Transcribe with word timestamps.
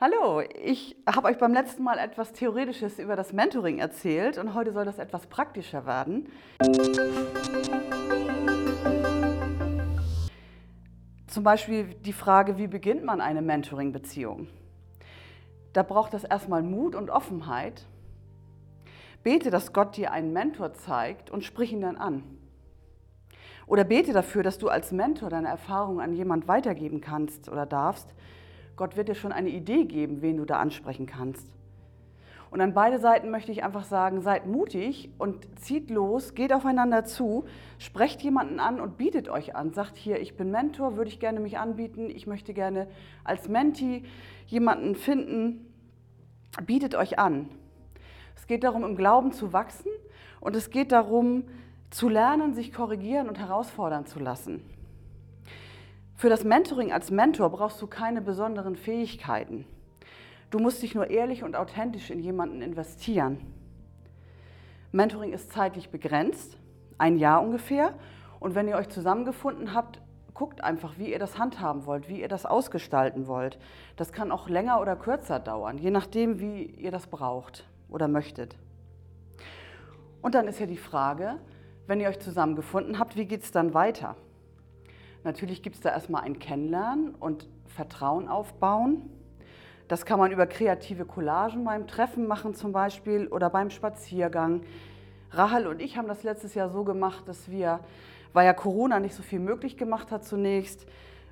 Hallo, 0.00 0.42
ich 0.62 0.94
habe 1.12 1.26
euch 1.26 1.38
beim 1.38 1.52
letzten 1.52 1.82
Mal 1.82 1.98
etwas 1.98 2.32
Theoretisches 2.32 3.00
über 3.00 3.16
das 3.16 3.32
Mentoring 3.32 3.80
erzählt 3.80 4.38
und 4.38 4.54
heute 4.54 4.70
soll 4.70 4.84
das 4.84 5.00
etwas 5.00 5.26
praktischer 5.26 5.86
werden. 5.86 6.28
Zum 11.26 11.42
Beispiel 11.42 11.94
die 11.94 12.12
Frage, 12.12 12.58
wie 12.58 12.68
beginnt 12.68 13.02
man 13.02 13.20
eine 13.20 13.42
Mentoring-Beziehung? 13.42 14.46
Da 15.72 15.82
braucht 15.82 16.14
es 16.14 16.22
erstmal 16.22 16.62
Mut 16.62 16.94
und 16.94 17.10
Offenheit. 17.10 17.84
Bete, 19.24 19.50
dass 19.50 19.72
Gott 19.72 19.96
dir 19.96 20.12
einen 20.12 20.32
Mentor 20.32 20.74
zeigt 20.74 21.28
und 21.28 21.42
sprich 21.42 21.72
ihn 21.72 21.80
dann 21.80 21.96
an. 21.96 22.22
Oder 23.66 23.82
bete 23.82 24.12
dafür, 24.12 24.44
dass 24.44 24.58
du 24.58 24.68
als 24.68 24.92
Mentor 24.92 25.28
deine 25.28 25.48
Erfahrungen 25.48 25.98
an 25.98 26.12
jemand 26.12 26.46
weitergeben 26.46 27.00
kannst 27.00 27.48
oder 27.48 27.66
darfst, 27.66 28.14
Gott 28.78 28.96
wird 28.96 29.08
dir 29.08 29.16
schon 29.16 29.32
eine 29.32 29.50
Idee 29.50 29.84
geben, 29.84 30.22
wen 30.22 30.36
du 30.36 30.44
da 30.44 30.58
ansprechen 30.60 31.04
kannst. 31.04 31.46
Und 32.50 32.60
an 32.60 32.72
beide 32.72 32.98
Seiten 32.98 33.30
möchte 33.30 33.52
ich 33.52 33.62
einfach 33.62 33.84
sagen, 33.84 34.22
seid 34.22 34.46
mutig 34.46 35.10
und 35.18 35.46
zieht 35.58 35.90
los, 35.90 36.34
geht 36.34 36.52
aufeinander 36.52 37.04
zu, 37.04 37.44
sprecht 37.78 38.22
jemanden 38.22 38.60
an 38.60 38.80
und 38.80 38.96
bietet 38.96 39.28
euch 39.28 39.54
an. 39.54 39.72
Sagt 39.72 39.96
hier, 39.96 40.20
ich 40.20 40.36
bin 40.36 40.50
Mentor, 40.50 40.96
würde 40.96 41.10
ich 41.10 41.20
gerne 41.20 41.40
mich 41.40 41.58
anbieten, 41.58 42.08
ich 42.08 42.26
möchte 42.26 42.54
gerne 42.54 42.86
als 43.24 43.48
Menti 43.48 44.04
jemanden 44.46 44.94
finden. 44.94 45.74
Bietet 46.64 46.94
euch 46.94 47.18
an. 47.18 47.50
Es 48.36 48.46
geht 48.46 48.64
darum, 48.64 48.84
im 48.84 48.96
Glauben 48.96 49.32
zu 49.32 49.52
wachsen 49.52 49.90
und 50.40 50.56
es 50.56 50.70
geht 50.70 50.92
darum, 50.92 51.44
zu 51.90 52.08
lernen, 52.08 52.54
sich 52.54 52.72
korrigieren 52.72 53.28
und 53.28 53.38
herausfordern 53.38 54.06
zu 54.06 54.20
lassen. 54.20 54.62
Für 56.18 56.28
das 56.28 56.42
Mentoring 56.42 56.92
als 56.92 57.12
Mentor 57.12 57.48
brauchst 57.48 57.80
du 57.80 57.86
keine 57.86 58.20
besonderen 58.20 58.74
Fähigkeiten. 58.74 59.64
Du 60.50 60.58
musst 60.58 60.82
dich 60.82 60.96
nur 60.96 61.10
ehrlich 61.10 61.44
und 61.44 61.54
authentisch 61.54 62.10
in 62.10 62.18
jemanden 62.18 62.60
investieren. 62.60 63.38
Mentoring 64.90 65.32
ist 65.32 65.52
zeitlich 65.52 65.90
begrenzt, 65.90 66.58
ein 66.98 67.18
Jahr 67.18 67.40
ungefähr. 67.40 67.94
Und 68.40 68.56
wenn 68.56 68.66
ihr 68.66 68.74
euch 68.74 68.88
zusammengefunden 68.88 69.74
habt, 69.74 70.00
guckt 70.34 70.64
einfach, 70.64 70.98
wie 70.98 71.12
ihr 71.12 71.20
das 71.20 71.38
handhaben 71.38 71.86
wollt, 71.86 72.08
wie 72.08 72.20
ihr 72.20 72.28
das 72.28 72.46
ausgestalten 72.46 73.28
wollt. 73.28 73.56
Das 73.94 74.10
kann 74.10 74.32
auch 74.32 74.48
länger 74.48 74.80
oder 74.80 74.96
kürzer 74.96 75.38
dauern, 75.38 75.78
je 75.78 75.92
nachdem, 75.92 76.40
wie 76.40 76.64
ihr 76.64 76.90
das 76.90 77.06
braucht 77.06 77.68
oder 77.88 78.08
möchtet. 78.08 78.56
Und 80.20 80.34
dann 80.34 80.48
ist 80.48 80.58
ja 80.58 80.66
die 80.66 80.78
Frage, 80.78 81.36
wenn 81.86 82.00
ihr 82.00 82.08
euch 82.08 82.18
zusammengefunden 82.18 82.98
habt, 82.98 83.14
wie 83.14 83.26
geht 83.26 83.44
es 83.44 83.52
dann 83.52 83.72
weiter? 83.72 84.16
Natürlich 85.24 85.62
gibt 85.62 85.76
es 85.76 85.82
da 85.82 85.90
erstmal 85.90 86.22
ein 86.22 86.38
Kennenlernen 86.38 87.14
und 87.14 87.48
Vertrauen 87.66 88.28
aufbauen. 88.28 89.10
Das 89.88 90.04
kann 90.04 90.18
man 90.18 90.32
über 90.32 90.46
kreative 90.46 91.04
Collagen 91.04 91.64
beim 91.64 91.86
Treffen 91.86 92.26
machen 92.26 92.54
zum 92.54 92.72
Beispiel 92.72 93.26
oder 93.28 93.50
beim 93.50 93.70
Spaziergang. 93.70 94.62
Rahel 95.30 95.66
und 95.66 95.80
ich 95.80 95.96
haben 95.96 96.08
das 96.08 96.22
letztes 96.22 96.54
Jahr 96.54 96.70
so 96.70 96.84
gemacht, 96.84 97.26
dass 97.26 97.50
wir, 97.50 97.80
weil 98.32 98.46
ja 98.46 98.52
Corona 98.52 99.00
nicht 99.00 99.14
so 99.14 99.22
viel 99.22 99.40
möglich 99.40 99.76
gemacht 99.76 100.10
hat 100.10 100.24
zunächst, 100.24 100.86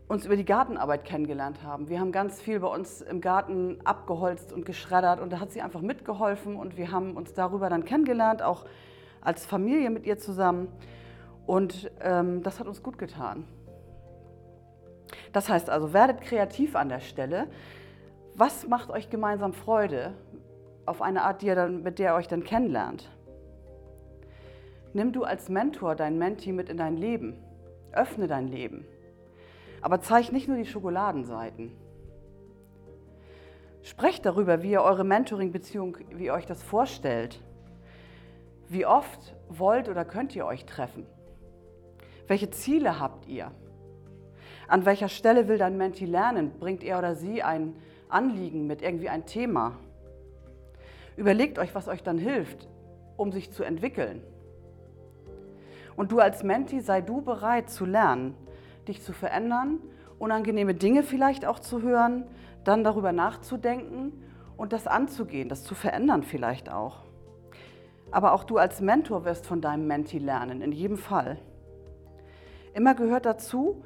uns 0.08 0.24
über 0.24 0.36
die 0.36 0.44
Gartenarbeit 0.44 1.04
kennengelernt 1.04 1.62
haben. 1.62 1.88
Wir 1.88 1.98
haben 1.98 2.12
ganz 2.12 2.40
viel 2.40 2.60
bei 2.60 2.68
uns 2.68 3.02
im 3.02 3.20
Garten 3.20 3.78
abgeholzt 3.84 4.52
und 4.52 4.64
geschreddert 4.64 5.20
und 5.20 5.32
da 5.32 5.40
hat 5.40 5.50
sie 5.50 5.62
einfach 5.62 5.80
mitgeholfen 5.80 6.56
und 6.56 6.76
wir 6.76 6.92
haben 6.92 7.16
uns 7.16 7.34
darüber 7.34 7.68
dann 7.68 7.84
kennengelernt, 7.84 8.42
auch 8.42 8.64
als 9.20 9.44
Familie 9.44 9.90
mit 9.90 10.06
ihr 10.06 10.18
zusammen. 10.18 10.68
Und 11.44 11.90
ähm, 12.00 12.42
das 12.42 12.60
hat 12.60 12.68
uns 12.68 12.82
gut 12.82 12.98
getan. 12.98 13.44
Das 15.32 15.48
heißt 15.48 15.70
also, 15.70 15.92
werdet 15.92 16.20
kreativ 16.20 16.76
an 16.76 16.88
der 16.88 17.00
Stelle. 17.00 17.46
Was 18.34 18.66
macht 18.66 18.90
euch 18.90 19.08
gemeinsam 19.08 19.52
Freude 19.52 20.14
auf 20.84 21.02
eine 21.02 21.22
Art, 21.22 21.42
die 21.42 21.46
dann, 21.46 21.82
mit 21.82 21.98
der 21.98 22.12
ihr 22.12 22.16
euch 22.16 22.28
dann 22.28 22.44
kennenlernt? 22.44 23.10
Nimm 24.92 25.12
du 25.12 25.24
als 25.24 25.48
Mentor 25.48 25.94
dein 25.94 26.18
Menti 26.18 26.52
mit 26.52 26.68
in 26.68 26.76
dein 26.76 26.96
Leben. 26.96 27.36
Öffne 27.92 28.26
dein 28.26 28.48
Leben. 28.48 28.86
Aber 29.82 30.00
zeig 30.00 30.32
nicht 30.32 30.48
nur 30.48 30.56
die 30.56 30.66
Schokoladenseiten. 30.66 31.72
Sprecht 33.82 34.26
darüber, 34.26 34.62
wie 34.62 34.72
ihr 34.72 34.82
eure 34.82 35.04
Mentoring-Beziehung, 35.04 35.98
wie 36.10 36.24
ihr 36.26 36.34
euch 36.34 36.46
das 36.46 36.62
vorstellt. 36.62 37.40
Wie 38.68 38.84
oft 38.84 39.36
wollt 39.48 39.88
oder 39.88 40.04
könnt 40.04 40.34
ihr 40.34 40.44
euch 40.44 40.64
treffen? 40.64 41.06
Welche 42.26 42.50
Ziele 42.50 42.98
habt 42.98 43.28
ihr? 43.28 43.52
An 44.68 44.84
welcher 44.84 45.08
Stelle 45.08 45.48
will 45.48 45.58
dein 45.58 45.76
Menti 45.76 46.06
lernen? 46.06 46.52
Bringt 46.58 46.82
er 46.82 46.98
oder 46.98 47.14
sie 47.14 47.42
ein 47.42 47.74
Anliegen 48.08 48.66
mit, 48.66 48.82
irgendwie 48.82 49.08
ein 49.08 49.26
Thema? 49.26 49.78
Überlegt 51.16 51.58
euch, 51.58 51.74
was 51.74 51.88
euch 51.88 52.02
dann 52.02 52.18
hilft, 52.18 52.68
um 53.16 53.32
sich 53.32 53.52
zu 53.52 53.62
entwickeln. 53.62 54.22
Und 55.96 56.12
du 56.12 56.18
als 56.18 56.42
Menti 56.42 56.80
sei 56.80 57.00
du 57.00 57.22
bereit 57.22 57.70
zu 57.70 57.86
lernen, 57.86 58.34
dich 58.86 59.02
zu 59.02 59.12
verändern, 59.12 59.78
unangenehme 60.18 60.74
Dinge 60.74 61.02
vielleicht 61.02 61.46
auch 61.46 61.58
zu 61.58 61.82
hören, 61.82 62.24
dann 62.64 62.84
darüber 62.84 63.12
nachzudenken 63.12 64.12
und 64.56 64.72
das 64.72 64.86
anzugehen, 64.86 65.48
das 65.48 65.64
zu 65.64 65.74
verändern 65.74 66.22
vielleicht 66.22 66.70
auch. 66.70 67.04
Aber 68.10 68.32
auch 68.32 68.44
du 68.44 68.58
als 68.58 68.80
Mentor 68.80 69.24
wirst 69.24 69.46
von 69.46 69.60
deinem 69.60 69.86
Menti 69.86 70.18
lernen, 70.18 70.60
in 70.60 70.72
jedem 70.72 70.98
Fall. 70.98 71.38
Immer 72.74 72.94
gehört 72.94 73.24
dazu, 73.24 73.82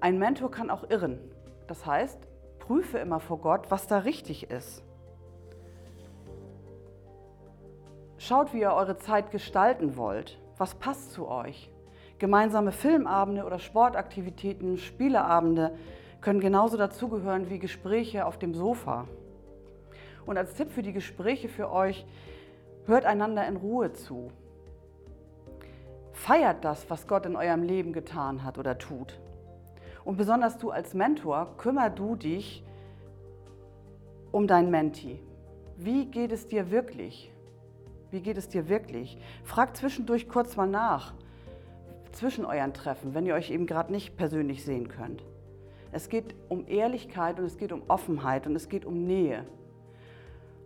ein 0.00 0.18
Mentor 0.18 0.50
kann 0.50 0.70
auch 0.70 0.88
irren. 0.90 1.18
Das 1.66 1.86
heißt, 1.86 2.18
prüfe 2.58 2.98
immer 2.98 3.20
vor 3.20 3.38
Gott, 3.38 3.70
was 3.70 3.86
da 3.86 3.98
richtig 3.98 4.50
ist. 4.50 4.82
Schaut, 8.18 8.52
wie 8.54 8.60
ihr 8.60 8.72
eure 8.72 8.96
Zeit 8.96 9.30
gestalten 9.30 9.96
wollt. 9.96 10.38
Was 10.58 10.74
passt 10.74 11.12
zu 11.12 11.28
euch? 11.28 11.70
Gemeinsame 12.18 12.72
Filmabende 12.72 13.44
oder 13.44 13.58
Sportaktivitäten, 13.58 14.78
Spieleabende 14.78 15.76
können 16.22 16.40
genauso 16.40 16.76
dazugehören 16.76 17.50
wie 17.50 17.58
Gespräche 17.58 18.24
auf 18.26 18.38
dem 18.38 18.54
Sofa. 18.54 19.06
Und 20.24 20.38
als 20.38 20.54
Tipp 20.54 20.70
für 20.70 20.82
die 20.82 20.94
Gespräche 20.94 21.48
für 21.48 21.70
euch, 21.70 22.06
hört 22.86 23.04
einander 23.04 23.46
in 23.46 23.56
Ruhe 23.56 23.92
zu. 23.92 24.30
Feiert 26.12 26.64
das, 26.64 26.88
was 26.88 27.06
Gott 27.06 27.26
in 27.26 27.36
eurem 27.36 27.62
Leben 27.62 27.92
getan 27.92 28.42
hat 28.42 28.58
oder 28.58 28.78
tut. 28.78 29.18
Und 30.06 30.16
besonders 30.16 30.56
du 30.56 30.70
als 30.70 30.94
Mentor, 30.94 31.56
kümmer 31.58 31.90
du 31.90 32.14
dich 32.14 32.64
um 34.30 34.46
dein 34.46 34.70
Menti. 34.70 35.18
Wie 35.76 36.06
geht 36.06 36.30
es 36.30 36.46
dir 36.46 36.70
wirklich? 36.70 37.32
Wie 38.12 38.20
geht 38.20 38.36
es 38.36 38.48
dir 38.48 38.68
wirklich? 38.68 39.18
Frag 39.42 39.76
zwischendurch 39.76 40.28
kurz 40.28 40.56
mal 40.56 40.68
nach, 40.68 41.12
zwischen 42.12 42.44
euren 42.44 42.72
Treffen, 42.72 43.14
wenn 43.14 43.26
ihr 43.26 43.34
euch 43.34 43.50
eben 43.50 43.66
gerade 43.66 43.90
nicht 43.90 44.16
persönlich 44.16 44.64
sehen 44.64 44.86
könnt. 44.86 45.24
Es 45.90 46.08
geht 46.08 46.36
um 46.48 46.68
Ehrlichkeit 46.68 47.40
und 47.40 47.44
es 47.44 47.58
geht 47.58 47.72
um 47.72 47.82
Offenheit 47.88 48.46
und 48.46 48.54
es 48.54 48.68
geht 48.68 48.84
um 48.84 49.08
Nähe. 49.08 49.44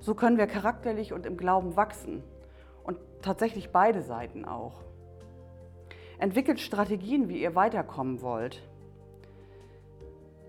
So 0.00 0.14
können 0.14 0.36
wir 0.36 0.48
charakterlich 0.48 1.14
und 1.14 1.24
im 1.24 1.38
Glauben 1.38 1.76
wachsen 1.76 2.22
und 2.84 2.98
tatsächlich 3.22 3.70
beide 3.70 4.02
Seiten 4.02 4.44
auch. 4.44 4.82
Entwickelt 6.18 6.60
Strategien, 6.60 7.30
wie 7.30 7.40
ihr 7.40 7.54
weiterkommen 7.54 8.20
wollt 8.20 8.62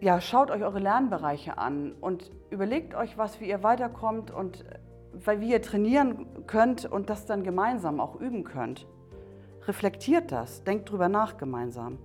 ja, 0.02 0.20
schaut 0.20 0.50
euch 0.50 0.64
eure 0.64 0.80
Lernbereiche 0.80 1.60
an 1.60 1.94
und 2.02 2.32
überlegt 2.50 2.96
euch 2.96 3.18
was, 3.20 3.40
wie 3.40 3.48
ihr 3.48 3.62
weiterkommt 3.62 4.32
und 4.32 4.66
wie 5.14 5.52
ihr 5.52 5.62
trainieren 5.62 6.26
könnt 6.48 6.86
und 6.86 7.10
das 7.10 7.28
dann 7.28 7.44
gemeinsam 7.44 8.00
auch 8.00 8.16
üben 8.16 8.44
könnt. 8.44 8.88
Reflektiert 9.68 10.32
das, 10.32 10.64
denkt 10.64 10.90
drüber 10.90 11.08
nach 11.08 11.38
gemeinsam. 11.38 12.00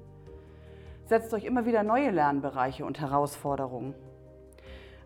Setzt 1.06 1.32
euch 1.32 1.44
immer 1.44 1.64
wieder 1.64 1.82
neue 1.82 2.10
Lernbereiche 2.10 2.84
und 2.84 3.00
Herausforderungen. 3.00 3.94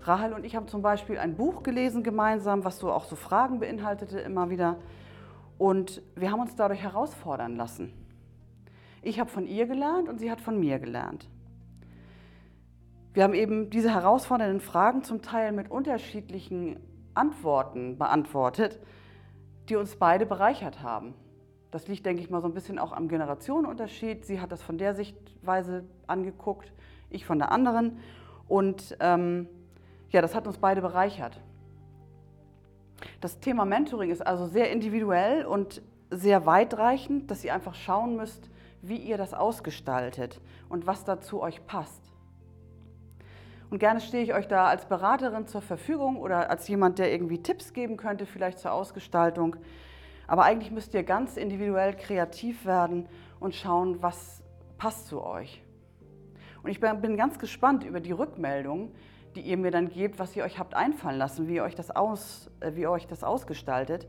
Rahel 0.02 0.32
und 0.32 0.44
ich 0.44 0.56
haben 0.56 0.66
zum 0.66 0.82
Beispiel 0.82 1.18
ein 1.18 1.36
Buch 1.36 1.62
gelesen 1.62 2.02
gemeinsam, 2.02 2.64
was 2.64 2.78
so 2.78 2.90
auch 2.90 3.04
so 3.04 3.14
Fragen 3.14 3.60
beinhaltete 3.60 4.18
immer 4.18 4.50
wieder. 4.50 4.76
Und 5.58 6.02
wir 6.16 6.32
haben 6.32 6.40
uns 6.40 6.56
dadurch 6.56 6.82
herausfordern 6.82 7.54
lassen. 7.54 7.92
Ich 9.02 9.20
habe 9.20 9.30
von 9.30 9.46
ihr 9.46 9.66
gelernt 9.66 10.08
und 10.08 10.18
sie 10.18 10.30
hat 10.30 10.40
von 10.40 10.58
mir 10.58 10.80
gelernt. 10.80 11.28
Wir 13.12 13.24
haben 13.24 13.34
eben 13.34 13.70
diese 13.70 13.92
herausfordernden 13.92 14.60
Fragen 14.60 15.02
zum 15.02 15.20
Teil 15.20 15.50
mit 15.50 15.70
unterschiedlichen 15.70 16.78
Antworten 17.14 17.98
beantwortet, 17.98 18.78
die 19.68 19.74
uns 19.74 19.96
beide 19.96 20.26
bereichert 20.26 20.82
haben. 20.82 21.14
Das 21.72 21.88
liegt, 21.88 22.06
denke 22.06 22.22
ich 22.22 22.30
mal, 22.30 22.40
so 22.40 22.48
ein 22.48 22.54
bisschen 22.54 22.78
auch 22.78 22.92
am 22.92 23.08
Generationenunterschied. 23.08 24.24
Sie 24.24 24.40
hat 24.40 24.52
das 24.52 24.62
von 24.62 24.78
der 24.78 24.94
Sichtweise 24.94 25.84
angeguckt, 26.06 26.72
ich 27.10 27.26
von 27.26 27.38
der 27.38 27.50
anderen. 27.50 27.98
Und 28.48 28.96
ähm, 29.00 29.48
ja, 30.10 30.22
das 30.22 30.34
hat 30.34 30.46
uns 30.46 30.58
beide 30.58 30.80
bereichert. 30.80 31.40
Das 33.20 33.40
Thema 33.40 33.64
Mentoring 33.64 34.10
ist 34.10 34.24
also 34.24 34.46
sehr 34.46 34.70
individuell 34.70 35.46
und 35.46 35.82
sehr 36.10 36.46
weitreichend, 36.46 37.30
dass 37.30 37.44
ihr 37.44 37.54
einfach 37.54 37.74
schauen 37.74 38.16
müsst, 38.16 38.50
wie 38.82 38.96
ihr 38.96 39.18
das 39.18 39.34
ausgestaltet 39.34 40.40
und 40.68 40.86
was 40.86 41.04
dazu 41.04 41.40
euch 41.40 41.64
passt. 41.66 42.09
Und 43.70 43.78
gerne 43.78 44.00
stehe 44.00 44.24
ich 44.24 44.34
euch 44.34 44.48
da 44.48 44.66
als 44.66 44.86
Beraterin 44.86 45.46
zur 45.46 45.62
Verfügung 45.62 46.16
oder 46.16 46.50
als 46.50 46.66
jemand, 46.66 46.98
der 46.98 47.12
irgendwie 47.12 47.40
Tipps 47.40 47.72
geben 47.72 47.96
könnte, 47.96 48.26
vielleicht 48.26 48.58
zur 48.58 48.72
Ausgestaltung. 48.72 49.56
Aber 50.26 50.44
eigentlich 50.44 50.72
müsst 50.72 50.92
ihr 50.92 51.04
ganz 51.04 51.36
individuell 51.36 51.94
kreativ 51.94 52.66
werden 52.66 53.08
und 53.38 53.54
schauen, 53.54 54.02
was 54.02 54.42
passt 54.76 55.06
zu 55.06 55.24
euch. 55.24 55.62
Und 56.62 56.70
ich 56.70 56.80
bin 56.80 57.16
ganz 57.16 57.38
gespannt 57.38 57.84
über 57.84 58.00
die 58.00 58.12
Rückmeldung, 58.12 58.92
die 59.36 59.40
ihr 59.40 59.56
mir 59.56 59.70
dann 59.70 59.88
gebt, 59.88 60.18
was 60.18 60.34
ihr 60.34 60.44
euch 60.44 60.58
habt 60.58 60.74
einfallen 60.74 61.18
lassen, 61.18 61.46
wie 61.46 61.54
ihr 61.54 61.62
euch 61.62 61.76
das, 61.76 61.90
aus, 61.90 62.50
äh, 62.60 62.72
wie 62.74 62.82
ihr 62.82 62.90
euch 62.90 63.06
das 63.06 63.22
ausgestaltet. 63.22 64.08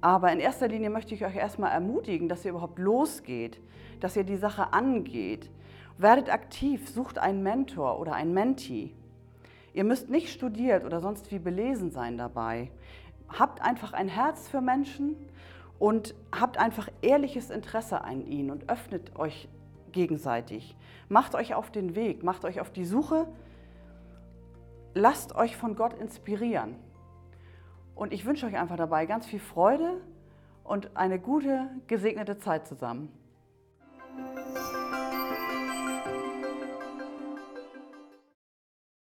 Aber 0.00 0.32
in 0.32 0.40
erster 0.40 0.68
Linie 0.68 0.90
möchte 0.90 1.14
ich 1.14 1.24
euch 1.24 1.36
erstmal 1.36 1.72
ermutigen, 1.72 2.28
dass 2.28 2.44
ihr 2.44 2.52
überhaupt 2.52 2.78
losgeht, 2.78 3.60
dass 4.00 4.16
ihr 4.16 4.24
die 4.24 4.36
Sache 4.36 4.72
angeht. 4.72 5.50
Werdet 5.96 6.30
aktiv, 6.32 6.88
sucht 6.88 7.18
einen 7.18 7.42
Mentor 7.42 8.00
oder 8.00 8.14
ein 8.14 8.34
Mentee. 8.34 8.92
Ihr 9.72 9.84
müsst 9.84 10.10
nicht 10.10 10.28
studiert 10.28 10.84
oder 10.84 11.00
sonst 11.00 11.30
wie 11.30 11.38
belesen 11.38 11.90
sein 11.90 12.16
dabei. 12.16 12.70
Habt 13.28 13.60
einfach 13.60 13.92
ein 13.92 14.08
Herz 14.08 14.48
für 14.48 14.60
Menschen 14.60 15.16
und 15.78 16.14
habt 16.32 16.58
einfach 16.58 16.88
ehrliches 17.02 17.50
Interesse 17.50 18.02
an 18.02 18.26
ihnen 18.26 18.50
und 18.50 18.68
öffnet 18.68 19.16
euch 19.16 19.48
gegenseitig. 19.92 20.76
Macht 21.08 21.34
euch 21.34 21.54
auf 21.54 21.70
den 21.70 21.94
Weg, 21.94 22.22
macht 22.22 22.44
euch 22.44 22.60
auf 22.60 22.70
die 22.70 22.84
Suche, 22.84 23.26
lasst 24.94 25.34
euch 25.34 25.56
von 25.56 25.76
Gott 25.76 25.94
inspirieren. 25.94 26.76
Und 27.94 28.12
ich 28.12 28.24
wünsche 28.24 28.46
euch 28.46 28.56
einfach 28.56 28.76
dabei 28.76 29.06
ganz 29.06 29.26
viel 29.26 29.40
Freude 29.40 30.00
und 30.64 30.96
eine 30.96 31.18
gute, 31.18 31.68
gesegnete 31.86 32.38
Zeit 32.38 32.66
zusammen. 32.66 33.12